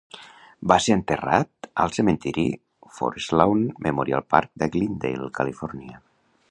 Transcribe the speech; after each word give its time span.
Va 0.71 0.77
ser 0.85 0.95
enterrat 0.99 1.67
al 1.83 1.93
cementiri 1.97 2.47
Forest 3.01 3.37
Lawn 3.41 3.63
Memorial 3.89 4.27
Park 4.35 4.53
de 4.63 4.71
Glendale, 4.77 5.33
Califòrnia. 5.41 6.05